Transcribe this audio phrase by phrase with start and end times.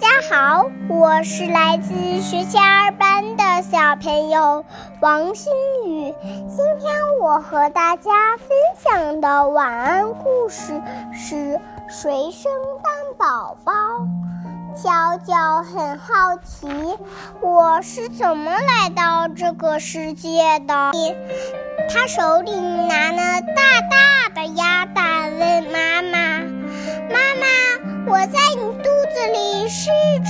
[0.00, 4.64] 大家好，我是来自学前二班的小朋友
[5.02, 5.52] 王新
[5.86, 6.14] 宇。
[6.48, 10.80] 今天我和大家分享的晚安故事
[11.12, 11.34] 是
[11.90, 12.50] 《谁生
[12.82, 13.72] 蛋宝宝》。
[14.74, 16.66] 娇娇很好奇，
[17.42, 20.92] 我是怎么来到这个世界的？
[21.92, 25.99] 他手里拿了大大的鸭蛋，问妈：“妈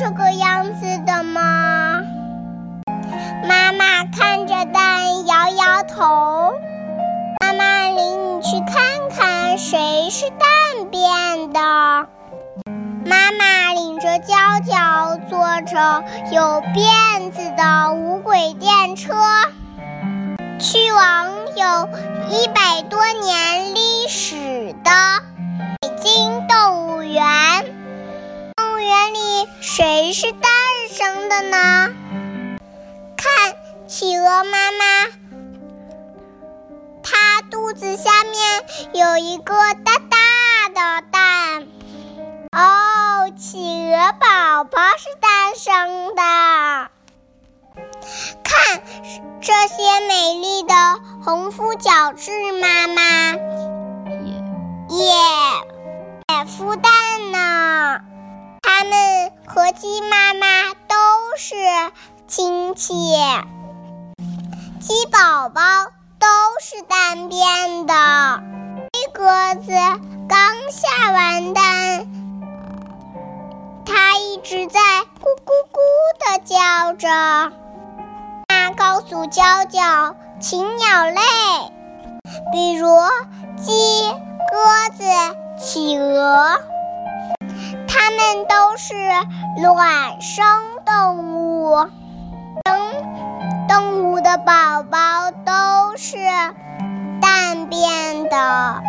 [0.00, 2.00] 这个样子的吗？”
[3.46, 6.54] 妈妈看着蛋，摇摇头。
[7.42, 11.60] 妈妈领你去看看，谁是蛋变的？
[13.04, 19.12] 妈妈领着娇娇坐着有辫子的无轨电车，
[20.58, 21.88] 去往有
[22.30, 24.90] 一百多年历史的
[25.78, 27.22] 北京动物园。
[28.56, 29.18] 动物园里
[29.60, 30.50] 谁是诞
[30.90, 31.90] 生的呢？
[33.16, 34.84] 看，企鹅妈妈，
[37.02, 40.68] 它肚子下面有一个大大
[41.00, 41.66] 的蛋。
[42.52, 46.22] 哦，企鹅宝宝是诞生的。
[48.42, 48.82] 看
[49.40, 50.74] 这些美丽的
[51.24, 53.34] 红肤角质妈妈
[54.88, 56.92] 也也孵蛋。
[59.52, 60.46] 和鸡妈妈
[60.86, 60.94] 都
[61.36, 61.56] 是
[62.28, 62.94] 亲戚。
[64.78, 65.60] 鸡宝宝
[66.20, 66.26] 都
[66.60, 67.92] 是单变的。
[68.92, 69.72] 黑鸽子
[70.28, 72.06] 刚下完蛋。
[73.84, 74.78] 它一直在
[75.18, 75.80] 咕咕咕
[76.20, 77.52] 的叫着。
[78.46, 81.20] 它告诉娇娇，禽鸟类，
[82.52, 82.86] 比如
[83.56, 83.72] 鸡、
[84.52, 85.02] 鸽子、
[85.60, 86.56] 企鹅，
[88.02, 88.94] 它们都是
[89.60, 90.42] 卵生
[90.86, 91.76] 动物。
[92.64, 92.80] 生
[93.68, 96.16] 动物的宝宝都是
[97.20, 98.82] 蛋变的。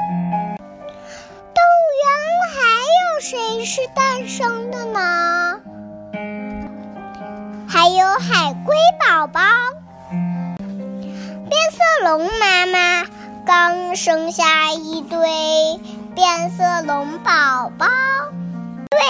[1.53, 2.07] 动物园
[2.55, 2.61] 还
[3.01, 5.59] 有谁是诞生的呢？
[7.67, 9.41] 还有海龟宝宝，
[11.49, 13.05] 变色龙妈妈
[13.45, 15.19] 刚生下一对
[16.15, 17.87] 变色龙宝宝。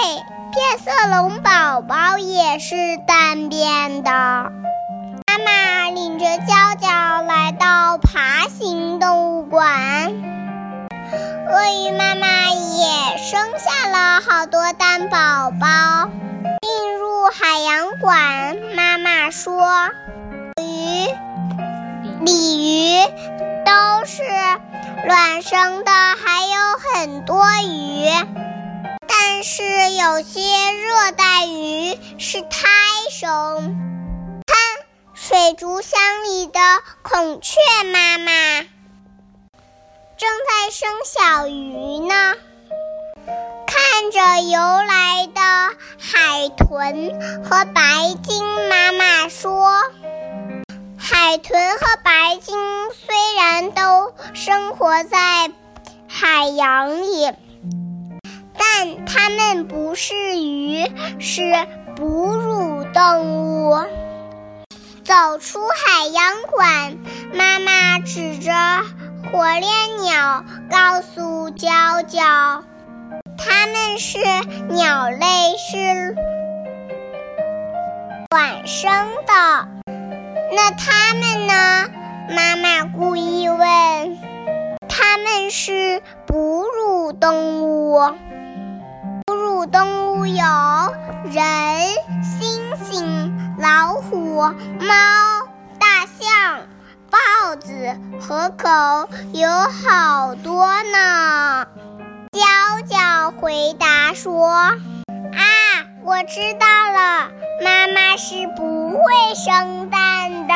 [0.02, 0.16] 对，
[0.52, 2.76] 变色龙宝宝也是
[3.06, 4.10] 蛋变的。
[4.10, 10.12] 妈妈领着娇娇来到爬行动物馆。
[11.48, 16.10] 鳄鱼妈妈也生下了好多蛋宝宝。
[16.62, 19.92] 进入海洋馆，妈妈说
[20.60, 21.06] ：“鱼、
[22.26, 23.06] 鲤鱼
[23.64, 24.24] 都是
[25.06, 26.56] 卵生的，还有
[26.96, 28.10] 很多鱼。
[30.02, 32.68] 有些热带鱼是胎
[33.12, 33.78] 生。
[34.48, 34.58] 看，
[35.14, 36.60] 水族箱里的
[37.04, 37.60] 孔雀
[37.94, 38.32] 妈妈。”
[40.18, 42.34] 正在生小鱼呢，
[43.68, 45.40] 看着游来的
[46.00, 49.84] 海豚和白鲸，妈妈说
[50.98, 52.58] ：“海豚和白鲸
[52.92, 55.52] 虽然都生活在
[56.08, 57.32] 海洋里，
[58.84, 60.84] 但它们不是鱼，
[61.20, 63.76] 是哺乳动物。”
[65.06, 66.98] 走出海洋馆，
[67.32, 68.52] 妈妈指着。
[69.32, 69.68] 火烈
[70.02, 71.70] 鸟告诉娇
[72.08, 72.64] 娇，
[73.38, 74.18] 它们是
[74.70, 75.28] 鸟类，
[75.58, 76.16] 是
[78.32, 78.92] 卵生
[79.28, 79.68] 的。
[80.54, 81.88] 那它们呢？
[82.36, 84.18] 妈妈故意问。
[84.90, 88.00] 它们是哺乳动物。
[89.72, 90.44] 动物有
[91.24, 91.44] 人、
[92.22, 94.94] 猩猩、老虎、猫、
[95.80, 96.60] 大象。
[97.10, 98.70] 豹子和狗
[99.34, 101.66] 有好多呢。
[102.32, 104.48] 娇娇回答说
[105.34, 105.44] ：“啊，
[106.04, 107.30] 我知道了，
[107.64, 110.54] 妈妈是不会生蛋的。”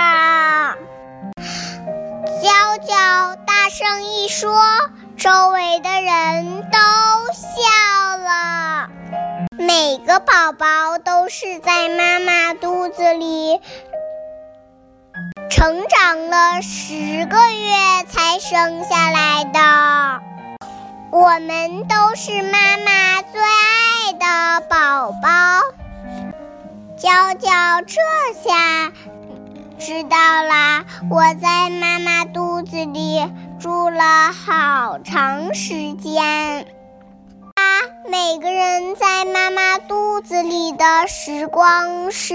[2.42, 4.62] 娇娇大声一说，
[5.18, 6.78] 周围的人都
[7.34, 7.85] 笑。
[9.78, 13.60] 每个宝宝都是在妈妈肚子里。
[15.50, 20.22] 成长了十个月才生下来的，
[21.12, 25.60] 我们都是妈妈最爱的宝宝。
[26.98, 28.00] 娇娇这
[28.48, 28.94] 下
[29.78, 33.30] 知道啦，我在妈妈肚子里
[33.60, 36.66] 住了好长时间。
[38.16, 40.72] 每个人在妈妈肚子里。
[40.72, 42.34] 的时光是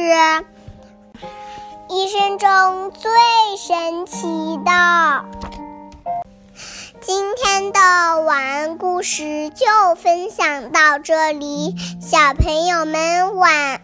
[1.88, 3.10] 一生中最
[3.56, 5.24] 神奇的。
[7.00, 7.80] 今天的
[8.20, 13.79] 晚安故事就分享到这里，小朋友们晚。